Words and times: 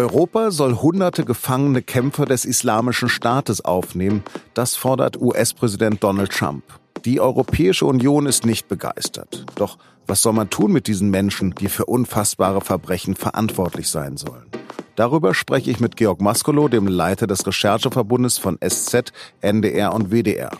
Europa 0.00 0.50
soll 0.50 0.76
hunderte 0.76 1.26
gefangene 1.26 1.82
Kämpfer 1.82 2.24
des 2.24 2.46
Islamischen 2.46 3.10
Staates 3.10 3.62
aufnehmen. 3.62 4.22
Das 4.54 4.74
fordert 4.74 5.20
US-Präsident 5.20 6.02
Donald 6.02 6.32
Trump. 6.32 6.64
Die 7.04 7.20
Europäische 7.20 7.84
Union 7.84 8.24
ist 8.24 8.46
nicht 8.46 8.66
begeistert. 8.66 9.44
Doch 9.56 9.76
was 10.06 10.22
soll 10.22 10.32
man 10.32 10.48
tun 10.48 10.72
mit 10.72 10.86
diesen 10.86 11.10
Menschen, 11.10 11.54
die 11.54 11.68
für 11.68 11.84
unfassbare 11.84 12.62
Verbrechen 12.62 13.14
verantwortlich 13.14 13.90
sein 13.90 14.16
sollen? 14.16 14.46
Darüber 14.96 15.34
spreche 15.34 15.70
ich 15.70 15.80
mit 15.80 15.98
Georg 15.98 16.22
Maskolo, 16.22 16.68
dem 16.68 16.86
Leiter 16.86 17.26
des 17.26 17.46
Rechercheverbundes 17.46 18.38
von 18.38 18.58
SZ, 18.66 19.12
NDR 19.42 19.92
und 19.94 20.10
WDR. 20.10 20.50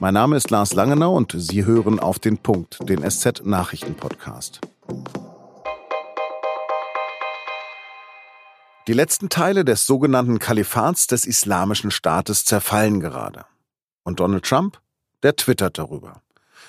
Mein 0.00 0.14
Name 0.14 0.34
ist 0.36 0.48
Lars 0.50 0.72
Langenau 0.72 1.14
und 1.14 1.34
Sie 1.36 1.66
hören 1.66 2.00
auf 2.00 2.18
den 2.18 2.38
Punkt, 2.38 2.78
den 2.88 3.02
SZ 3.08 3.44
Nachrichtenpodcast. 3.44 4.60
Die 8.88 8.94
letzten 8.94 9.28
Teile 9.28 9.66
des 9.66 9.84
sogenannten 9.84 10.38
Kalifats 10.38 11.06
des 11.06 11.26
Islamischen 11.26 11.90
Staates 11.90 12.46
zerfallen 12.46 13.00
gerade. 13.00 13.44
Und 14.02 14.18
Donald 14.18 14.46
Trump, 14.46 14.80
der 15.22 15.36
twittert 15.36 15.76
darüber. 15.76 16.22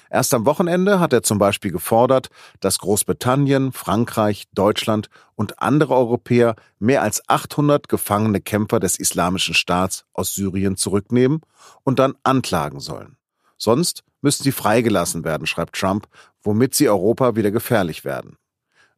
Erst 0.09 0.33
am 0.33 0.45
Wochenende 0.45 0.99
hat 0.99 1.13
er 1.13 1.23
zum 1.23 1.37
Beispiel 1.37 1.71
gefordert, 1.71 2.29
dass 2.59 2.79
Großbritannien, 2.79 3.71
Frankreich, 3.71 4.49
Deutschland 4.53 5.09
und 5.35 5.61
andere 5.61 5.95
Europäer 5.95 6.55
mehr 6.77 7.03
als 7.03 7.23
800 7.29 7.87
gefangene 7.87 8.41
Kämpfer 8.41 8.81
des 8.81 8.99
Islamischen 8.99 9.53
Staats 9.53 10.03
aus 10.11 10.35
Syrien 10.35 10.75
zurücknehmen 10.75 11.39
und 11.85 11.99
dann 11.99 12.15
anklagen 12.23 12.81
sollen. 12.81 13.15
Sonst 13.57 14.03
müssen 14.19 14.43
sie 14.43 14.51
freigelassen 14.51 15.23
werden, 15.23 15.47
schreibt 15.47 15.77
Trump, 15.77 16.09
womit 16.43 16.75
sie 16.75 16.89
Europa 16.89 17.37
wieder 17.37 17.51
gefährlich 17.51 18.03
werden. 18.03 18.35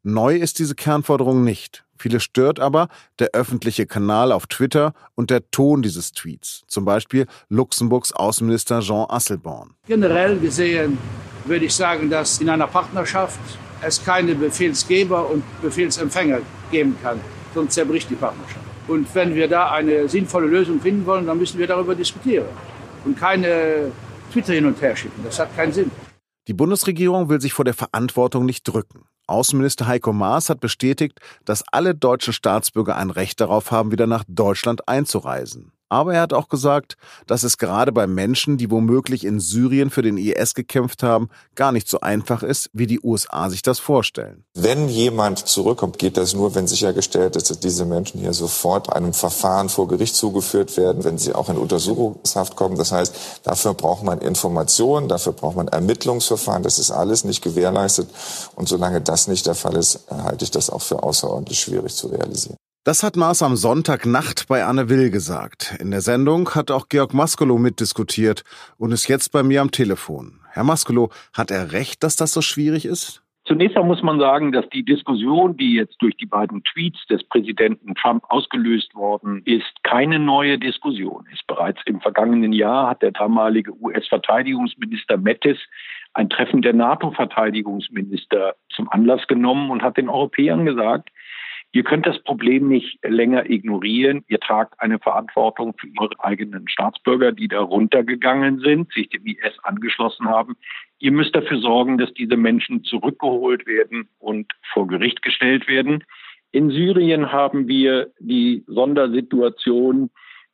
Neu 0.01 0.37
ist 0.37 0.57
diese 0.57 0.73
Kernforderung 0.73 1.43
nicht. 1.43 1.85
Viele 2.01 2.19
stört 2.19 2.59
aber 2.59 2.87
der 3.19 3.29
öffentliche 3.33 3.85
Kanal 3.85 4.31
auf 4.31 4.47
Twitter 4.47 4.93
und 5.13 5.29
der 5.29 5.51
Ton 5.51 5.83
dieses 5.83 6.13
Tweets. 6.13 6.63
Zum 6.65 6.83
Beispiel 6.83 7.27
Luxemburgs 7.47 8.11
Außenminister 8.11 8.79
Jean 8.79 9.05
Asselborn. 9.07 9.75
Generell 9.85 10.39
gesehen 10.39 10.97
würde 11.45 11.65
ich 11.65 11.75
sagen, 11.75 12.09
dass 12.09 12.41
in 12.41 12.49
einer 12.49 12.65
Partnerschaft 12.65 13.39
es 13.83 14.03
keine 14.03 14.33
Befehlsgeber 14.33 15.29
und 15.29 15.43
Befehlsempfänger 15.61 16.39
geben 16.71 16.97
kann. 17.03 17.19
Sonst 17.53 17.75
zerbricht 17.75 18.09
die 18.09 18.15
Partnerschaft. 18.15 18.65
Und 18.87 19.13
wenn 19.13 19.35
wir 19.35 19.47
da 19.47 19.69
eine 19.69 20.09
sinnvolle 20.09 20.47
Lösung 20.47 20.81
finden 20.81 21.05
wollen, 21.05 21.27
dann 21.27 21.37
müssen 21.37 21.59
wir 21.59 21.67
darüber 21.67 21.93
diskutieren 21.93 22.47
und 23.05 23.15
keine 23.15 23.91
Twitter 24.33 24.53
hin 24.53 24.65
und 24.65 24.81
her 24.81 24.95
schicken. 24.95 25.21
Das 25.23 25.37
hat 25.37 25.55
keinen 25.55 25.71
Sinn. 25.71 25.91
Die 26.47 26.53
Bundesregierung 26.53 27.29
will 27.29 27.39
sich 27.39 27.53
vor 27.53 27.65
der 27.65 27.75
Verantwortung 27.75 28.45
nicht 28.45 28.63
drücken. 28.63 29.05
Außenminister 29.31 29.87
Heiko 29.87 30.13
Maas 30.13 30.49
hat 30.49 30.59
bestätigt, 30.59 31.19
dass 31.45 31.63
alle 31.71 31.95
deutschen 31.95 32.33
Staatsbürger 32.33 32.95
ein 32.95 33.09
Recht 33.09 33.41
darauf 33.41 33.71
haben, 33.71 33.91
wieder 33.91 34.07
nach 34.07 34.23
Deutschland 34.27 34.87
einzureisen. 34.87 35.71
Aber 35.91 36.13
er 36.13 36.21
hat 36.21 36.31
auch 36.31 36.47
gesagt, 36.47 36.95
dass 37.27 37.43
es 37.43 37.57
gerade 37.57 37.91
bei 37.91 38.07
Menschen, 38.07 38.55
die 38.55 38.71
womöglich 38.71 39.25
in 39.25 39.41
Syrien 39.41 39.89
für 39.89 40.01
den 40.01 40.17
IS 40.17 40.53
gekämpft 40.53 41.03
haben, 41.03 41.27
gar 41.55 41.73
nicht 41.73 41.89
so 41.89 41.99
einfach 41.99 42.43
ist, 42.43 42.69
wie 42.71 42.87
die 42.87 43.01
USA 43.01 43.49
sich 43.49 43.61
das 43.61 43.79
vorstellen. 43.79 44.45
Wenn 44.53 44.87
jemand 44.87 45.39
zurückkommt, 45.39 45.99
geht 45.99 46.15
das 46.15 46.33
nur, 46.33 46.55
wenn 46.55 46.65
sichergestellt 46.65 47.35
ist, 47.35 47.49
dass 47.49 47.59
diese 47.59 47.83
Menschen 47.83 48.21
hier 48.21 48.31
sofort 48.31 48.89
einem 48.93 49.11
Verfahren 49.11 49.67
vor 49.67 49.89
Gericht 49.89 50.15
zugeführt 50.15 50.77
werden, 50.77 51.03
wenn 51.03 51.17
sie 51.17 51.33
auch 51.33 51.49
in 51.49 51.57
Untersuchungshaft 51.57 52.55
kommen. 52.55 52.77
Das 52.77 52.93
heißt, 52.93 53.13
dafür 53.43 53.73
braucht 53.73 54.03
man 54.03 54.21
Informationen, 54.21 55.09
dafür 55.09 55.33
braucht 55.33 55.57
man 55.57 55.67
Ermittlungsverfahren. 55.67 56.63
Das 56.63 56.79
ist 56.79 56.91
alles 56.91 57.25
nicht 57.25 57.41
gewährleistet. 57.41 58.09
Und 58.55 58.69
solange 58.69 59.01
das 59.01 59.27
nicht 59.27 59.45
der 59.45 59.55
Fall 59.55 59.75
ist, 59.75 60.05
halte 60.09 60.45
ich 60.45 60.51
das 60.51 60.69
auch 60.69 60.81
für 60.81 61.03
außerordentlich 61.03 61.59
schwierig 61.59 61.93
zu 61.93 62.07
realisieren. 62.07 62.55
Das 62.83 63.03
hat 63.03 63.15
Maas 63.15 63.43
am 63.43 63.55
Sonntagnacht 63.55 64.47
bei 64.47 64.65
Anne 64.65 64.89
Will 64.89 65.11
gesagt. 65.11 65.77
In 65.79 65.91
der 65.91 66.01
Sendung 66.01 66.49
hat 66.55 66.71
auch 66.71 66.89
Georg 66.89 67.13
Maskolo 67.13 67.59
mitdiskutiert 67.59 68.43
und 68.79 68.91
ist 68.91 69.07
jetzt 69.07 69.31
bei 69.31 69.43
mir 69.43 69.61
am 69.61 69.69
Telefon. 69.69 70.39
Herr 70.49 70.63
Maskolo, 70.63 71.11
hat 71.31 71.51
er 71.51 71.73
recht, 71.73 72.01
dass 72.01 72.15
das 72.15 72.33
so 72.33 72.41
schwierig 72.41 72.85
ist? 72.85 73.21
Zunächst 73.45 73.77
einmal 73.77 73.95
muss 73.95 74.01
man 74.01 74.19
sagen, 74.19 74.51
dass 74.51 74.67
die 74.69 74.83
Diskussion, 74.83 75.57
die 75.57 75.75
jetzt 75.75 75.95
durch 75.99 76.17
die 76.17 76.25
beiden 76.25 76.63
Tweets 76.63 77.05
des 77.05 77.23
Präsidenten 77.25 77.93
Trump 77.93 78.23
ausgelöst 78.29 78.95
worden 78.95 79.43
ist, 79.45 79.83
keine 79.83 80.17
neue 80.17 80.57
Diskussion 80.57 81.27
ist. 81.31 81.45
Bereits 81.45 81.81
im 81.85 82.01
vergangenen 82.01 82.51
Jahr 82.51 82.89
hat 82.89 83.03
der 83.03 83.11
damalige 83.11 83.79
US-Verteidigungsminister 83.79 85.17
Mattis 85.17 85.59
ein 86.13 86.29
Treffen 86.29 86.63
der 86.63 86.73
NATO-Verteidigungsminister 86.73 88.55
zum 88.75 88.89
Anlass 88.89 89.27
genommen 89.27 89.69
und 89.69 89.83
hat 89.83 89.97
den 89.97 90.09
Europäern 90.09 90.65
gesagt, 90.65 91.09
Ihr 91.73 91.83
könnt 91.83 92.05
das 92.05 92.21
Problem 92.23 92.67
nicht 92.67 92.99
länger 93.03 93.49
ignorieren. 93.49 94.25
Ihr 94.27 94.39
tragt 94.39 94.73
eine 94.79 94.99
Verantwortung 94.99 95.73
für 95.79 95.87
eure 95.99 96.19
eigenen 96.19 96.67
Staatsbürger, 96.67 97.31
die 97.31 97.47
da 97.47 97.61
runtergegangen 97.61 98.59
sind, 98.59 98.91
sich 98.91 99.07
dem 99.09 99.25
IS 99.25 99.57
angeschlossen 99.63 100.27
haben. 100.27 100.57
Ihr 100.99 101.13
müsst 101.13 101.33
dafür 101.33 101.59
sorgen, 101.59 101.97
dass 101.97 102.13
diese 102.13 102.35
Menschen 102.35 102.83
zurückgeholt 102.83 103.65
werden 103.67 104.09
und 104.19 104.51
vor 104.73 104.85
Gericht 104.87 105.21
gestellt 105.21 105.69
werden. 105.69 106.03
In 106.51 106.69
Syrien 106.71 107.31
haben 107.31 107.69
wir 107.69 108.11
die 108.19 108.65
Sondersituation, 108.67 110.09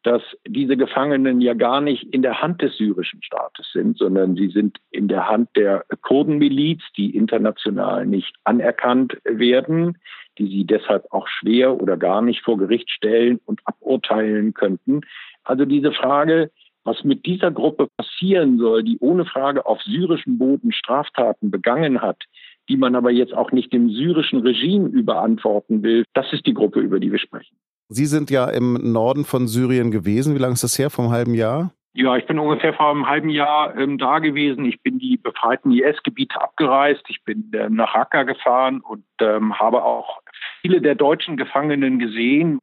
dass 0.07 0.23
diese 0.47 0.77
Gefangenen 0.77 1.41
ja 1.41 1.53
gar 1.53 1.81
nicht 1.81 2.13
in 2.13 2.21
der 2.21 2.41
Hand 2.41 2.61
des 2.61 2.77
syrischen 2.77 3.21
Staates 3.21 3.69
sind, 3.73 3.97
sondern 3.97 4.35
sie 4.35 4.47
sind 4.47 4.77
in 4.89 5.07
der 5.07 5.27
Hand 5.27 5.49
der 5.55 5.85
Kurdenmiliz, 6.01 6.81
die 6.95 7.15
international 7.15 8.05
nicht 8.05 8.33
anerkannt 8.45 9.17
werden 9.25 9.97
die 10.37 10.47
sie 10.47 10.65
deshalb 10.65 11.05
auch 11.11 11.27
schwer 11.27 11.81
oder 11.81 11.97
gar 11.97 12.21
nicht 12.21 12.41
vor 12.41 12.57
Gericht 12.57 12.89
stellen 12.89 13.39
und 13.45 13.61
aburteilen 13.65 14.53
könnten. 14.53 15.01
Also 15.43 15.65
diese 15.65 15.91
Frage, 15.91 16.51
was 16.83 17.03
mit 17.03 17.25
dieser 17.25 17.51
Gruppe 17.51 17.87
passieren 17.97 18.59
soll, 18.59 18.83
die 18.83 18.97
ohne 18.99 19.25
Frage 19.25 19.65
auf 19.65 19.81
syrischem 19.81 20.37
Boden 20.37 20.71
Straftaten 20.71 21.51
begangen 21.51 22.01
hat, 22.01 22.23
die 22.69 22.77
man 22.77 22.95
aber 22.95 23.11
jetzt 23.11 23.33
auch 23.33 23.51
nicht 23.51 23.73
dem 23.73 23.89
syrischen 23.89 24.39
Regime 24.39 24.89
überantworten 24.89 25.83
will, 25.83 26.05
das 26.13 26.31
ist 26.33 26.45
die 26.45 26.53
Gruppe, 26.53 26.79
über 26.79 26.99
die 26.99 27.11
wir 27.11 27.19
sprechen. 27.19 27.57
Sie 27.89 28.05
sind 28.05 28.29
ja 28.29 28.49
im 28.49 28.73
Norden 28.91 29.23
von 29.23 29.47
Syrien 29.47 29.91
gewesen. 29.91 30.35
Wie 30.35 30.39
lange 30.39 30.53
ist 30.53 30.63
das 30.63 30.77
her? 30.77 30.89
Vom 30.89 31.11
halben 31.11 31.33
Jahr? 31.33 31.71
Ja, 31.93 32.15
ich 32.15 32.27
bin 32.27 32.37
ungefähr 32.37 32.73
vor 32.73 32.91
einem 32.91 33.07
halben 33.07 33.29
Jahr 33.29 33.75
ähm, 33.75 33.97
da 33.97 34.19
gewesen. 34.19 34.65
Ich 34.65 34.83
bin 34.83 34.99
die 34.99 35.17
befreiten 35.17 35.71
IS-Gebiete 35.71 36.39
abgereist. 36.39 37.03
Ich 37.07 37.23
bin 37.23 37.49
ähm, 37.55 37.75
nach 37.75 37.95
Raqqa 37.95 38.23
gefahren 38.23 38.81
und 38.81 39.05
ähm, 39.19 39.57
habe 39.57 39.83
auch 39.83 40.21
viele 40.61 40.79
der 40.81 40.95
deutschen 40.95 41.37
Gefangenen 41.37 41.97
gesehen. 41.97 42.59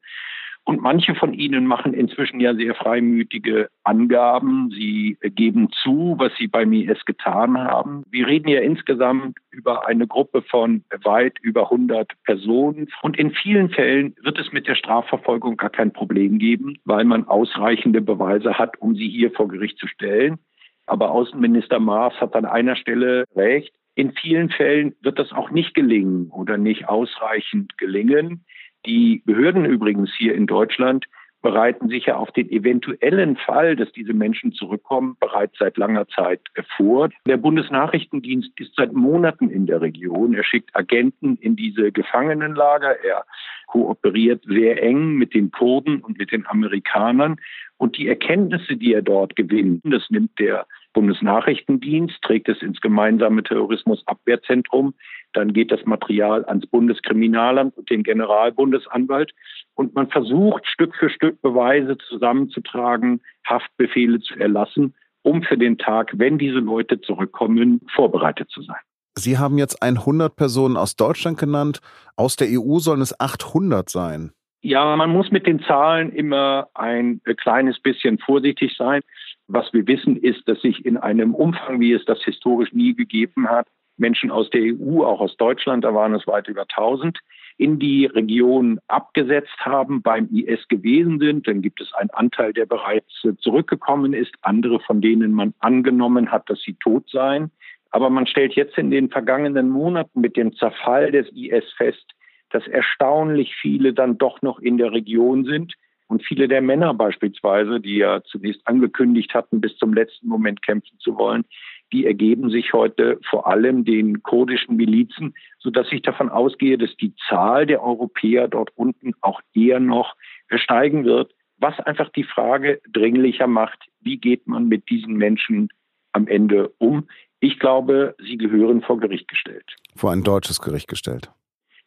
Und 0.67 0.81
manche 0.81 1.15
von 1.15 1.35
ihnen 1.35 1.67
machen 1.67 1.93
inzwischen 1.93 2.41
ja 2.41 2.55
sehr 2.55 2.75
freimütige 2.75 3.69
Angaben. 3.83 4.71
Sie 4.71 5.19
geben 5.21 5.69
zu, 5.83 6.15
was 6.17 6.33
sie 6.39 6.47
beim 6.47 6.73
IS 6.73 7.05
getan 7.05 7.59
haben. 7.59 8.03
Wir 8.11 8.27
reden 8.27 8.49
ja 8.49 8.61
insgesamt 8.61 9.37
über 9.51 9.87
eine 9.87 10.07
Gruppe 10.07 10.41
von 10.41 10.83
weit 11.03 11.39
über 11.43 11.65
100 11.65 12.13
Personen. 12.25 12.89
Und 13.03 13.19
in 13.19 13.33
vielen 13.33 13.69
Fällen 13.69 14.15
wird 14.23 14.39
es 14.39 14.53
mit 14.53 14.67
der 14.67 14.75
Strafverfolgung 14.75 15.59
gar 15.59 15.69
kein 15.69 15.93
Problem 15.93 16.39
geben, 16.39 16.79
weil 16.87 17.05
man 17.05 17.29
ausreichende 17.29 18.01
Beweise 18.01 18.59
hat, 18.59 18.81
um 18.81 18.95
sie 18.95 19.09
hier 19.09 19.33
vor 19.33 19.49
Gericht 19.49 19.79
zu 19.79 19.87
stellen. 19.87 20.39
Aber 20.87 21.11
Außenminister 21.11 21.79
Maas 21.79 22.15
hat 22.21 22.35
an 22.35 22.47
einer 22.47 22.77
Stelle 22.77 23.25
recht. 23.37 23.75
In 23.97 24.13
vielen 24.13 24.49
Fällen 24.49 24.95
wird 25.03 25.19
das 25.19 25.33
auch 25.33 25.51
nicht 25.51 25.75
gelingen 25.75 26.31
oder 26.31 26.57
nicht 26.57 26.89
ausreichend 26.89 27.79
gelingen. 27.79 28.45
Die 28.87 29.23
Behörden 29.25 29.65
übrigens 29.65 30.11
hier 30.17 30.35
in 30.35 30.47
Deutschland 30.47 31.07
bereiten 31.45 31.91
sich 31.91 32.07
ja 32.07 32.17
auf 32.17 32.33
den 32.33 32.51
eventuellen 32.51 33.37
Fall, 33.37 33.77
dass 33.77 33.93
diese 33.93 34.15
Menschen 34.15 34.53
zurückkommen, 34.53 35.19
bereits 35.21 35.59
seit 35.59 35.77
langer 35.77 36.09
Zeit 36.09 36.41
vor. 36.79 37.11
Der 37.27 37.37
Bundesnachrichtendienst 37.37 38.59
ist 38.59 38.75
seit 38.75 38.95
Monaten 38.95 39.51
in 39.51 39.67
der 39.67 39.83
Region. 39.83 40.33
Er 40.33 40.43
schickt 40.43 40.75
Agenten 40.75 41.37
in 41.37 41.55
diese 41.55 41.93
Gefangenenlager. 41.93 42.97
Er 43.05 43.27
kooperiert 43.67 44.43
sehr 44.47 44.83
eng 44.83 45.17
mit 45.17 45.35
den 45.35 45.51
Kurden 45.51 46.01
und 46.01 46.19
mit 46.19 46.33
den 46.33 46.47
Amerikanern. 46.47 47.37
Und 47.77 47.99
die 47.99 48.09
Erkenntnisse, 48.09 48.77
die 48.77 48.95
er 48.95 49.03
dort 49.03 49.37
gewinnt, 49.37 49.83
das 49.85 50.09
nimmt 50.09 50.39
der 50.39 50.67
Bundesnachrichtendienst, 50.95 52.23
trägt 52.23 52.49
es 52.49 52.63
ins 52.63 52.81
gemeinsame 52.81 53.43
Terrorismusabwehrzentrum, 53.43 54.95
dann 55.35 55.53
geht 55.53 55.71
das 55.71 55.85
Material 55.85 56.47
ans 56.47 56.67
Bundeskriminalamt 56.67 57.77
und 57.77 57.91
den 57.91 58.03
Generalbundesanwalt 58.03 59.33
und 59.75 59.95
man 59.95 60.09
versucht 60.09 60.67
Stück 60.67 60.95
für 60.95 61.11
Stück 61.11 61.43
Beweise 61.43 61.99
zusammenzutragen, 62.09 63.21
Haftbefehle 63.47 64.21
zu 64.21 64.37
erlassen, 64.37 64.95
um 65.23 65.43
für 65.43 65.59
den 65.59 65.77
Tag, 65.77 66.13
wenn 66.15 66.39
diese 66.39 66.61
Leute 66.61 67.01
zurückkommen, 67.01 67.81
vorbereitet 67.95 68.49
zu 68.51 68.63
sein. 68.63 68.81
Sie 69.17 69.39
haben 69.39 69.59
jetzt 69.59 69.83
100 69.83 70.35
Personen 70.35 70.77
aus 70.77 70.97
Deutschland 70.97 71.39
genannt. 71.39 71.81
Aus 72.17 72.37
der 72.37 72.49
EU 72.51 72.79
sollen 72.79 73.01
es 73.01 73.19
800 73.19 73.89
sein. 73.89 74.33
Ja, 74.61 74.97
man 74.97 75.11
muss 75.11 75.31
mit 75.31 75.47
den 75.47 75.61
Zahlen 75.61 76.11
immer 76.11 76.69
ein 76.75 77.21
kleines 77.37 77.79
bisschen 77.81 78.19
vorsichtig 78.19 78.75
sein. 78.77 79.03
Was 79.47 79.73
wir 79.73 79.87
wissen, 79.87 80.17
ist, 80.17 80.49
dass 80.49 80.61
sich 80.63 80.85
in 80.87 80.97
einem 80.97 81.35
Umfang, 81.35 81.81
wie 81.81 81.93
es 81.93 82.05
das 82.05 82.23
historisch 82.23 82.73
nie 82.73 82.95
gegeben 82.95 83.49
hat, 83.49 83.67
Menschen 83.97 84.31
aus 84.31 84.51
der 84.51 84.63
EU, 84.63 85.05
auch 85.05 85.21
aus 85.21 85.37
Deutschland, 85.37 85.85
da 85.85 85.95
waren 85.95 86.15
es 86.15 86.27
weit 86.27 86.49
über 86.49 86.63
1000, 86.63 87.19
in 87.57 87.79
die 87.79 88.07
Region 88.07 88.81
abgesetzt 88.89 89.57
haben, 89.61 90.03
beim 90.03 90.29
IS 90.33 90.67
gewesen 90.69 91.21
sind. 91.21 91.47
Dann 91.47 91.63
gibt 91.63 91.81
es 91.81 91.93
einen 91.95 92.11
Anteil, 92.11 92.53
der 92.53 92.67
bereits 92.67 93.07
zurückgekommen 93.39 94.13
ist, 94.13 94.35
andere, 94.43 94.81
von 94.81 95.01
denen 95.01 95.33
man 95.33 95.55
angenommen 95.61 96.33
hat, 96.33 96.51
dass 96.51 96.61
sie 96.63 96.75
tot 96.75 97.09
seien. 97.11 97.51
Aber 97.91 98.11
man 98.11 98.27
stellt 98.27 98.55
jetzt 98.55 98.77
in 98.77 98.91
den 98.91 99.09
vergangenen 99.09 99.69
Monaten 99.69 100.21
mit 100.21 100.37
dem 100.37 100.57
Zerfall 100.57 101.13
des 101.13 101.29
IS 101.29 101.65
fest, 101.77 102.05
dass 102.51 102.67
erstaunlich 102.67 103.55
viele 103.55 103.93
dann 103.93 104.19
doch 104.19 104.43
noch 104.43 104.59
in 104.59 104.79
der 104.79 104.91
Region 104.93 105.45
sind. 105.45 105.75
Und 106.15 106.23
viele 106.23 106.47
der 106.47 106.63
Männer 106.63 106.95
beispielsweise, 106.95 107.81
die 107.81 107.97
ja 107.97 108.23
zunächst 108.23 108.65
angekündigt 108.69 109.35
hatten, 109.35 109.61
bis 109.61 109.77
zum 109.79 109.93
letzten 109.93 110.29
Moment 110.29 110.63
kämpfen 110.63 110.97
zu 111.01 111.17
wollen, 111.17 111.45
die 111.93 112.07
ergeben 112.07 112.51
sich 112.51 112.73
heute 112.73 113.19
vor 113.29 113.49
allem 113.49 113.85
den 113.85 114.23
kurdischen 114.23 114.77
Milizen, 114.77 115.35
sodass 115.59 115.91
ich 115.91 116.03
davon 116.03 116.29
ausgehe, 116.29 116.79
dass 116.79 116.97
die 116.99 117.17
Zahl 117.29 117.67
der 117.67 117.83
Europäer 117.83 118.47
dort 118.47 118.71
unten 118.77 119.15
auch 119.23 119.41
eher 119.55 119.81
noch 119.81 120.15
steigen 120.55 121.05
wird, 121.05 121.35
was 121.59 121.81
einfach 121.81 122.11
die 122.11 122.23
Frage 122.23 122.81
dringlicher 122.93 123.49
macht, 123.49 123.81
wie 124.01 124.19
geht 124.19 124.47
man 124.47 124.69
mit 124.69 124.89
diesen 124.91 125.15
Menschen 125.17 125.69
am 126.13 126.29
Ende 126.29 126.69
um? 126.79 127.09
Ich 127.41 127.59
glaube, 127.59 128.15
sie 128.25 128.37
gehören 128.37 128.83
vor 128.83 129.01
Gericht 129.01 129.27
gestellt. 129.27 129.67
Vor 129.97 130.13
ein 130.13 130.23
deutsches 130.23 130.61
Gericht 130.61 130.87
gestellt. 130.87 131.33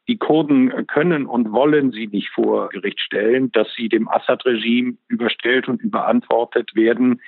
Die 0.07 0.18
Kurden 0.18 0.88
können 0.88 1.25
und 1.25 1.51
wollen 1.51 1.92
sie 1.92 2.07
nicht 2.07 2.30
vor 2.30 2.69
Gericht 2.69 3.00
stellen, 3.00 3.51
dass 3.51 3.68
sie 3.75 3.89
dem 3.89 4.07
Assad-Regime 4.07 4.95
überstellt 5.09 5.68
und 5.68 5.81
überantwortet 5.81 6.75
werden, 6.75 7.21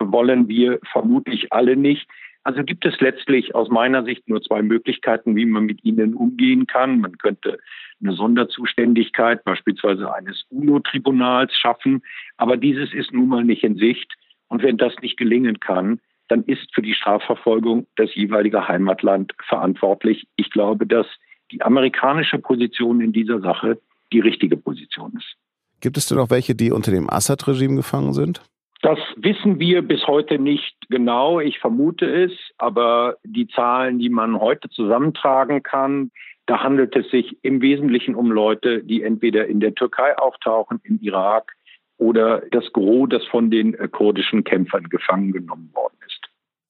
wollen 0.00 0.48
wir 0.48 0.80
vermutlich 0.90 1.52
alle 1.52 1.76
nicht. 1.76 2.08
Also 2.42 2.62
gibt 2.62 2.84
es 2.84 3.00
letztlich 3.00 3.54
aus 3.54 3.70
meiner 3.70 4.04
Sicht 4.04 4.28
nur 4.28 4.42
zwei 4.42 4.60
Möglichkeiten, 4.60 5.34
wie 5.34 5.46
man 5.46 5.64
mit 5.64 5.82
ihnen 5.82 6.14
umgehen 6.14 6.66
kann. 6.66 7.00
Man 7.00 7.16
könnte 7.16 7.58
eine 8.02 8.12
Sonderzuständigkeit 8.12 9.42
beispielsweise 9.44 10.12
eines 10.14 10.44
UNO-Tribunals 10.50 11.56
schaffen, 11.56 12.02
aber 12.36 12.58
dieses 12.58 12.92
ist 12.92 13.12
nun 13.12 13.28
mal 13.28 13.44
nicht 13.44 13.64
in 13.64 13.76
Sicht. 13.76 14.12
Und 14.48 14.62
wenn 14.62 14.76
das 14.76 14.94
nicht 15.00 15.16
gelingen 15.16 15.58
kann, 15.58 16.00
dann 16.28 16.44
ist 16.44 16.74
für 16.74 16.82
die 16.82 16.94
Strafverfolgung 16.94 17.86
das 17.96 18.14
jeweilige 18.14 18.68
Heimatland 18.68 19.32
verantwortlich. 19.48 20.26
Ich 20.36 20.50
glaube, 20.50 20.86
dass 20.86 21.06
die 21.54 21.62
amerikanische 21.62 22.38
Position 22.38 23.00
in 23.00 23.12
dieser 23.12 23.40
Sache 23.40 23.80
die 24.12 24.20
richtige 24.20 24.56
Position 24.56 25.12
ist. 25.16 25.36
Gibt 25.80 25.96
es 25.96 26.06
denn 26.06 26.18
noch 26.18 26.30
welche, 26.30 26.54
die 26.54 26.72
unter 26.72 26.90
dem 26.90 27.08
Assad-Regime 27.08 27.76
gefangen 27.76 28.12
sind? 28.12 28.42
Das 28.82 28.98
wissen 29.16 29.58
wir 29.58 29.82
bis 29.82 30.06
heute 30.06 30.38
nicht 30.38 30.74
genau. 30.90 31.40
Ich 31.40 31.58
vermute 31.58 32.06
es, 32.06 32.32
aber 32.58 33.16
die 33.24 33.48
Zahlen, 33.48 33.98
die 33.98 34.10
man 34.10 34.38
heute 34.38 34.68
zusammentragen 34.68 35.62
kann, 35.62 36.10
da 36.46 36.62
handelt 36.62 36.94
es 36.94 37.10
sich 37.10 37.38
im 37.42 37.62
Wesentlichen 37.62 38.14
um 38.14 38.30
Leute, 38.30 38.82
die 38.82 39.02
entweder 39.02 39.46
in 39.46 39.60
der 39.60 39.74
Türkei 39.74 40.18
auftauchen, 40.18 40.80
im 40.84 40.98
Irak 41.00 41.54
oder 41.96 42.42
das 42.50 42.70
Gros, 42.72 43.08
das 43.08 43.24
von 43.24 43.50
den 43.50 43.74
äh, 43.74 43.88
kurdischen 43.88 44.44
Kämpfern 44.44 44.88
gefangen 44.90 45.32
genommen 45.32 45.70
worden 45.72 45.96
ist. 46.06 46.20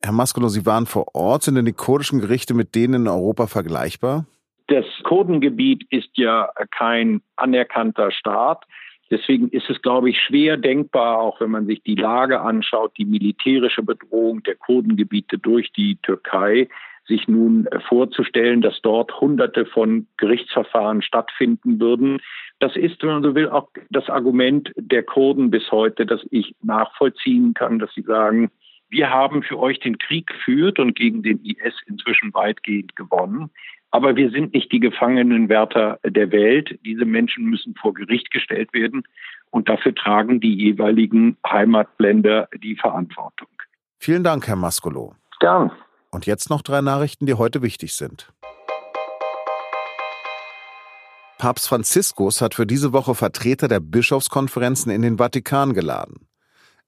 Herr 0.04 0.12
Maskolo, 0.12 0.48
Sie 0.48 0.66
waren 0.66 0.86
vor 0.86 1.06
Ort. 1.14 1.42
Sind 1.42 1.56
denn 1.56 1.64
die 1.64 1.72
kurdischen 1.72 2.20
Gerichte 2.20 2.54
mit 2.54 2.76
denen 2.76 2.94
in 2.94 3.08
Europa 3.08 3.48
vergleichbar? 3.48 4.26
Das 4.68 4.86
Kurdengebiet 5.02 5.86
ist 5.90 6.10
ja 6.14 6.50
kein 6.70 7.20
anerkannter 7.36 8.10
Staat. 8.10 8.64
Deswegen 9.10 9.48
ist 9.50 9.68
es, 9.68 9.82
glaube 9.82 10.10
ich, 10.10 10.20
schwer 10.20 10.56
denkbar, 10.56 11.18
auch 11.18 11.40
wenn 11.40 11.50
man 11.50 11.66
sich 11.66 11.82
die 11.82 11.94
Lage 11.94 12.40
anschaut, 12.40 12.92
die 12.96 13.04
militärische 13.04 13.82
Bedrohung 13.82 14.42
der 14.42 14.54
Kurdengebiete 14.54 15.38
durch 15.38 15.70
die 15.72 15.96
Türkei, 15.96 16.68
sich 17.06 17.28
nun 17.28 17.68
vorzustellen, 17.86 18.62
dass 18.62 18.80
dort 18.80 19.20
Hunderte 19.20 19.66
von 19.66 20.06
Gerichtsverfahren 20.16 21.02
stattfinden 21.02 21.78
würden. 21.78 22.18
Das 22.60 22.76
ist, 22.76 23.02
wenn 23.02 23.10
man 23.10 23.22
so 23.22 23.34
will, 23.34 23.50
auch 23.50 23.68
das 23.90 24.08
Argument 24.08 24.72
der 24.76 25.02
Kurden 25.02 25.50
bis 25.50 25.70
heute, 25.70 26.06
das 26.06 26.22
ich 26.30 26.54
nachvollziehen 26.62 27.52
kann, 27.52 27.78
dass 27.78 27.92
sie 27.92 28.02
sagen, 28.02 28.50
wir 28.88 29.10
haben 29.10 29.42
für 29.42 29.58
euch 29.58 29.80
den 29.80 29.98
Krieg 29.98 30.26
geführt 30.26 30.78
und 30.78 30.94
gegen 30.94 31.22
den 31.22 31.44
IS 31.44 31.74
inzwischen 31.86 32.32
weitgehend 32.34 32.96
gewonnen. 32.96 33.50
Aber 33.90 34.16
wir 34.16 34.30
sind 34.30 34.54
nicht 34.54 34.72
die 34.72 34.80
Gefangenenwärter 34.80 36.00
der 36.04 36.32
Welt. 36.32 36.78
Diese 36.84 37.04
Menschen 37.04 37.44
müssen 37.44 37.74
vor 37.76 37.94
Gericht 37.94 38.30
gestellt 38.30 38.72
werden. 38.72 39.04
Und 39.50 39.68
dafür 39.68 39.94
tragen 39.94 40.40
die 40.40 40.54
jeweiligen 40.54 41.36
Heimatländer 41.48 42.48
die 42.60 42.74
Verantwortung. 42.74 43.48
Vielen 43.98 44.24
Dank, 44.24 44.48
Herr 44.48 44.56
Maskolo. 44.56 45.14
Gern. 45.38 45.70
Und 46.10 46.26
jetzt 46.26 46.50
noch 46.50 46.62
drei 46.62 46.80
Nachrichten, 46.80 47.26
die 47.26 47.34
heute 47.34 47.62
wichtig 47.62 47.94
sind. 47.94 48.32
Papst 51.38 51.68
Franziskus 51.68 52.40
hat 52.40 52.54
für 52.54 52.66
diese 52.66 52.92
Woche 52.92 53.14
Vertreter 53.14 53.68
der 53.68 53.80
Bischofskonferenzen 53.80 54.90
in 54.90 55.02
den 55.02 55.18
Vatikan 55.18 55.74
geladen. 55.74 56.26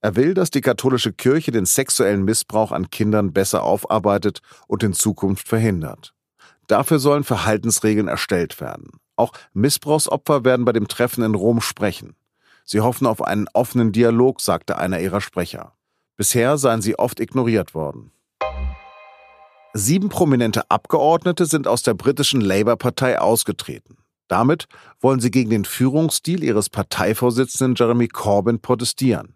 Er 0.01 0.17
will, 0.17 0.35
dass 0.35 0.51
die 0.51 0.61
katholische 0.61 1.13
Kirche 1.13 1.53
den 1.53 1.67
sexuellen 1.67 2.25
Missbrauch 2.25 2.73
an 2.73 2.91
Kindern 2.91 3.33
besser 3.33 3.63
aufarbeitet 3.63 4.41
und 4.67 4.83
in 4.83 4.93
Zukunft 4.93 5.49
verhindert. 5.49 6.15
Dafür 6.67 6.99
sollen 6.99 7.25
Verhaltensregeln 7.25 8.09
erstellt 8.09 8.61
werden. 8.61 8.91
Auch 9.17 9.33
Missbrauchsopfer 9.55 10.45
werden 10.45 10.65
bei 10.65 10.73
dem 10.73 10.89
Treffen 10.89 11.25
in 11.25 11.35
Rom 11.35 11.61
sprechen. 11.61 12.17
Sie 12.65 12.81
hoffen 12.81 13.07
auf 13.07 13.23
einen 13.23 13.47
offenen 13.53 13.93
Dialog, 13.93 14.41
sagte 14.41 14.77
einer 14.77 15.01
ihrer 15.01 15.21
Sprecher. 15.21 15.73
Bisher 16.17 16.59
seien 16.59 16.83
sie 16.83 16.99
oft 16.99 17.21
ignoriert 17.21 17.75
worden. 17.75 18.11
Sieben 19.73 20.09
prominente 20.09 20.71
Abgeordnete 20.71 21.47
sind 21.47 21.69
aus 21.69 21.83
der 21.83 21.95
britischen 21.95 22.41
Labour-Partei 22.41 23.21
ausgetreten. 23.21 23.99
Damit 24.27 24.67
wollen 25.01 25.21
sie 25.21 25.31
gegen 25.31 25.51
den 25.51 25.65
Führungsstil 25.65 26.43
ihres 26.43 26.71
Parteivorsitzenden 26.71 27.77
Jeremy 27.77 28.09
Corbyn 28.09 28.61
protestieren. 28.61 29.36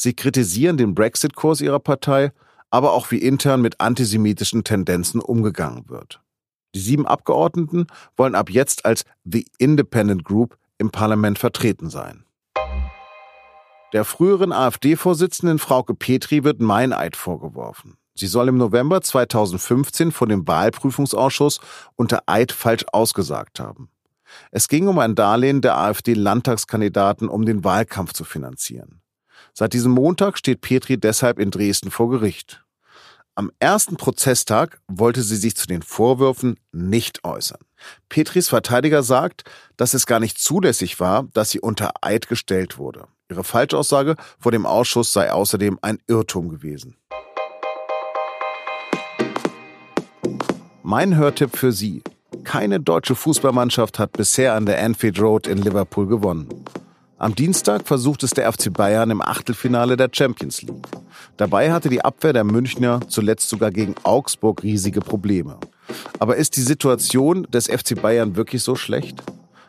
Sie 0.00 0.14
kritisieren 0.14 0.76
den 0.76 0.94
Brexit-Kurs 0.94 1.60
ihrer 1.60 1.80
Partei, 1.80 2.30
aber 2.70 2.92
auch 2.92 3.10
wie 3.10 3.18
intern 3.18 3.60
mit 3.60 3.80
antisemitischen 3.80 4.62
Tendenzen 4.62 5.20
umgegangen 5.20 5.88
wird. 5.88 6.20
Die 6.76 6.78
sieben 6.78 7.04
Abgeordneten 7.04 7.88
wollen 8.16 8.36
ab 8.36 8.48
jetzt 8.48 8.84
als 8.84 9.04
The 9.24 9.44
Independent 9.58 10.22
Group 10.22 10.56
im 10.78 10.90
Parlament 10.90 11.40
vertreten 11.40 11.90
sein. 11.90 12.24
Der 13.92 14.04
früheren 14.04 14.52
AfD-Vorsitzenden 14.52 15.58
Frauke 15.58 15.94
Petri 15.94 16.44
wird 16.44 16.60
Meineid 16.60 17.16
vorgeworfen. 17.16 17.96
Sie 18.14 18.28
soll 18.28 18.48
im 18.48 18.56
November 18.56 19.00
2015 19.00 20.12
vor 20.12 20.28
dem 20.28 20.46
Wahlprüfungsausschuss 20.46 21.60
unter 21.96 22.22
Eid 22.26 22.52
falsch 22.52 22.84
ausgesagt 22.92 23.58
haben. 23.58 23.88
Es 24.52 24.68
ging 24.68 24.86
um 24.86 25.00
ein 25.00 25.16
Darlehen 25.16 25.60
der 25.60 25.76
AfD-Landtagskandidaten, 25.76 27.28
um 27.28 27.44
den 27.44 27.64
Wahlkampf 27.64 28.12
zu 28.12 28.22
finanzieren. 28.22 28.97
Seit 29.58 29.72
diesem 29.72 29.90
Montag 29.90 30.38
steht 30.38 30.60
Petri 30.60 31.00
deshalb 31.00 31.40
in 31.40 31.50
Dresden 31.50 31.90
vor 31.90 32.08
Gericht. 32.10 32.64
Am 33.34 33.50
ersten 33.58 33.96
Prozesstag 33.96 34.80
wollte 34.86 35.20
sie 35.20 35.34
sich 35.34 35.56
zu 35.56 35.66
den 35.66 35.82
Vorwürfen 35.82 36.60
nicht 36.70 37.24
äußern. 37.24 37.58
Petris 38.08 38.48
Verteidiger 38.48 39.02
sagt, 39.02 39.42
dass 39.76 39.94
es 39.94 40.06
gar 40.06 40.20
nicht 40.20 40.38
zulässig 40.38 41.00
war, 41.00 41.24
dass 41.34 41.50
sie 41.50 41.58
unter 41.58 41.90
Eid 42.02 42.28
gestellt 42.28 42.78
wurde. 42.78 43.08
Ihre 43.28 43.42
Falschaussage 43.42 44.14
vor 44.38 44.52
dem 44.52 44.64
Ausschuss 44.64 45.12
sei 45.12 45.32
außerdem 45.32 45.80
ein 45.82 45.98
Irrtum 46.06 46.50
gewesen. 46.50 46.96
Mein 50.84 51.16
Hörtipp 51.16 51.56
für 51.56 51.72
Sie. 51.72 52.04
Keine 52.44 52.78
deutsche 52.78 53.16
Fußballmannschaft 53.16 53.98
hat 53.98 54.12
bisher 54.12 54.54
an 54.54 54.66
der 54.66 54.80
Anfield 54.80 55.20
Road 55.20 55.48
in 55.48 55.58
Liverpool 55.58 56.06
gewonnen. 56.06 56.48
Am 57.20 57.34
Dienstag 57.34 57.88
versucht 57.88 58.22
es 58.22 58.30
der 58.30 58.52
FC 58.52 58.72
Bayern 58.72 59.10
im 59.10 59.20
Achtelfinale 59.20 59.96
der 59.96 60.08
Champions 60.12 60.62
League. 60.62 60.86
Dabei 61.36 61.72
hatte 61.72 61.88
die 61.88 62.04
Abwehr 62.04 62.32
der 62.32 62.44
Münchner 62.44 63.00
zuletzt 63.08 63.48
sogar 63.48 63.72
gegen 63.72 63.96
Augsburg 64.04 64.62
riesige 64.62 65.00
Probleme. 65.00 65.58
Aber 66.20 66.36
ist 66.36 66.56
die 66.56 66.62
Situation 66.62 67.44
des 67.50 67.66
FC 67.66 68.00
Bayern 68.00 68.36
wirklich 68.36 68.62
so 68.62 68.76
schlecht? 68.76 69.20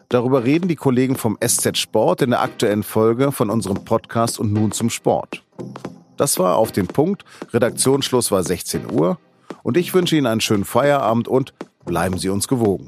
Darüber 0.09 0.43
reden 0.43 0.67
die 0.67 0.75
Kollegen 0.75 1.15
vom 1.15 1.39
SZ 1.43 1.75
Sport 1.75 2.21
in 2.21 2.29
der 2.29 2.41
aktuellen 2.41 2.83
Folge 2.83 3.31
von 3.31 3.49
unserem 3.49 3.83
Podcast 3.83 4.39
und 4.39 4.53
nun 4.53 4.71
zum 4.71 4.91
Sport. 4.91 5.43
Das 6.17 6.37
war 6.37 6.55
auf 6.55 6.71
den 6.71 6.85
Punkt. 6.85 7.25
Redaktionsschluss 7.51 8.29
war 8.29 8.43
16 8.43 8.91
Uhr. 8.91 9.17
Und 9.63 9.75
ich 9.75 9.95
wünsche 9.95 10.15
Ihnen 10.15 10.27
einen 10.27 10.41
schönen 10.41 10.65
Feierabend 10.65 11.27
und 11.27 11.55
bleiben 11.83 12.19
Sie 12.19 12.29
uns 12.29 12.47
gewogen. 12.47 12.85